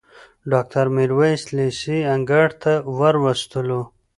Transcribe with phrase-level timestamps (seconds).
[0.51, 3.81] ډاکټر میرویس لېسې انګړ ته وروستلو.